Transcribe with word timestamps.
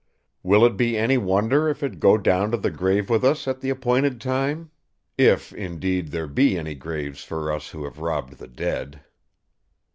Will 0.41 0.65
it 0.65 0.77
be 0.77 0.97
any 0.97 1.19
wonder 1.19 1.69
if 1.69 1.83
it 1.83 1.99
go 1.99 2.17
down 2.17 2.49
to 2.49 2.57
the 2.57 2.71
grave 2.71 3.07
with 3.07 3.23
us 3.23 3.47
at 3.47 3.61
the 3.61 3.69
appointed 3.69 4.19
time? 4.19 4.71
If, 5.15 5.53
indeed, 5.53 6.07
there 6.07 6.25
be 6.25 6.57
any 6.57 6.73
graves 6.73 7.23
for 7.23 7.51
us 7.51 7.69
who 7.69 7.83
have 7.83 7.99
robbed 7.99 8.39
the 8.39 8.47
dead!" 8.47 9.01